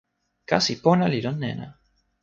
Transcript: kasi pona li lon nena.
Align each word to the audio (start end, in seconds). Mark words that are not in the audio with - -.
kasi 0.49 0.73
pona 0.83 1.05
li 1.11 1.19
lon 1.25 1.37
nena. 1.43 1.67